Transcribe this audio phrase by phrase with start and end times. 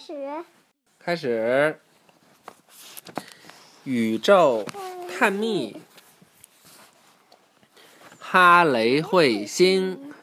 [0.00, 0.44] 开始。
[0.98, 1.78] 开始。
[3.84, 4.64] 宇宙
[5.10, 5.76] 探秘，
[8.18, 10.14] 哈雷彗星，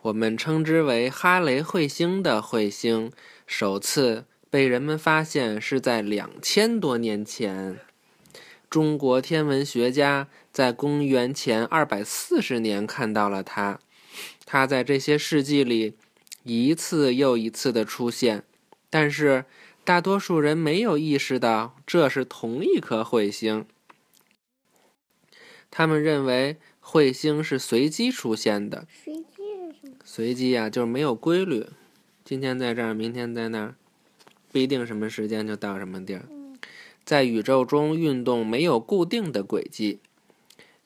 [0.00, 3.12] 我们称之为哈雷彗星的彗星，
[3.46, 7.78] 首次被人们发现是在两千多年前。
[8.70, 13.78] 中国天文学家在公元前二百四十年看到了它，
[14.46, 15.96] 它在这些世纪里
[16.44, 18.44] 一次又一次的出现，
[18.90, 19.44] 但是。
[19.84, 23.64] 大多数人没有意识到这是同一颗彗星，
[25.70, 28.86] 他们认为彗星是随机出现的。
[29.02, 29.22] 随机
[29.72, 29.96] 是什么？
[30.04, 31.68] 随机呀，就是没有规律，
[32.22, 33.76] 今天在这儿，明天在那儿，
[34.52, 36.28] 不一定什么时间就到什么地儿。
[37.06, 40.00] 在宇宙中运动没有固定的轨迹。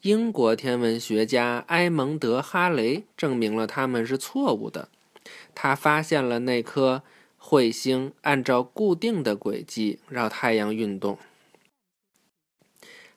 [0.02, 4.88] 英国天文学家埃蒙德·哈雷证明了他们是错误的，
[5.56, 7.02] 他发现了那颗。
[7.42, 11.18] 彗星按照固定的轨迹绕太阳运动。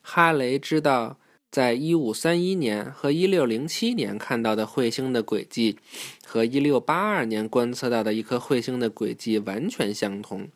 [0.02, 1.18] 哈雷知道，
[1.50, 5.78] 在1531年和1607年看到的彗星的轨迹，
[6.26, 10.50] 和1682年观测到的一颗彗星的轨迹完全相同。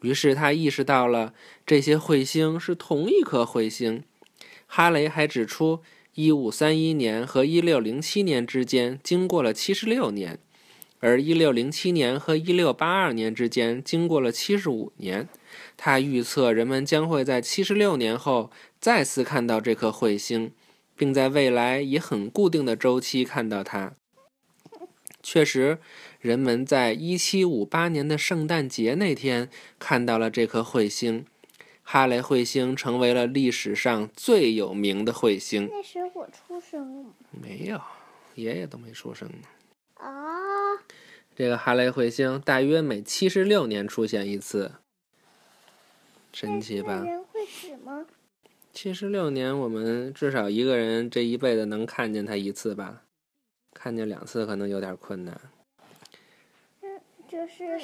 [0.00, 1.34] 于是他意识到了
[1.66, 4.02] 这些彗星是同一颗彗星。
[4.66, 5.80] 哈雷还指出
[6.14, 10.38] ，1531年和1607年之间经过了76年。
[11.00, 15.28] 而一六零七年和一六八二年之间经过了七十五年，
[15.76, 20.52] 他预测人们将会在七十六年后再次看到这颗彗星，
[20.94, 23.94] 并在未来以很固定的周期看到它。
[25.22, 25.78] 确实，
[26.20, 31.26] 人们在一七五八年的圣诞节那天看到了这颗彗星，
[31.82, 35.68] 哈雷彗星成为了历史上最有名的彗星。
[35.70, 37.10] 那时我出生了吗？
[37.30, 37.80] 没有，
[38.34, 39.48] 爷爷都没出生呢。
[39.94, 40.39] 啊。
[41.34, 44.72] 这个哈雷彗星大约每七十六年出现一次，
[46.32, 47.02] 神奇吧？
[47.04, 48.04] 人会死吗？
[48.72, 53.02] 七十六年，我们至少一个人这一辈子能看见它一次吧？
[53.72, 55.40] 看见两次可能有点困难。
[56.82, 57.78] 嗯，就是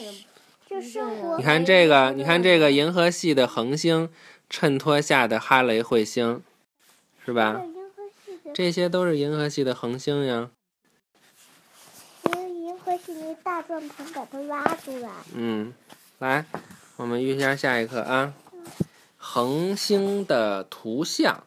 [0.67, 1.39] 就生活。
[1.39, 4.11] 你看这个，你看这个银河系的恒星
[4.51, 6.43] 衬托下的哈雷彗星，
[7.25, 7.63] 是吧？
[8.55, 10.51] 这些都是银河系的恒星呀。
[13.43, 15.11] 大转盘把它挖出来。
[15.35, 15.73] 嗯，
[16.19, 16.45] 来，
[16.97, 18.33] 我们预下下一课啊。
[19.17, 21.45] 恒星的图像。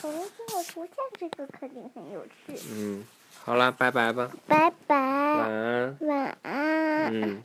[0.00, 2.58] 恒星的图像，这个肯定很有趣。
[2.70, 3.04] 嗯，
[3.44, 4.30] 好了，拜拜吧。
[4.46, 4.96] 拜拜。
[4.96, 5.96] 晚安。
[6.00, 7.12] 晚安。
[7.12, 7.42] 嗯。